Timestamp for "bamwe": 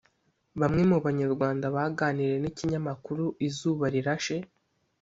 0.59-0.81